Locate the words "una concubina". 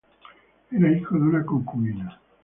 1.21-2.19